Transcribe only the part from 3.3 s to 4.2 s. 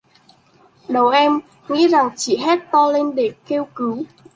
kêu cứu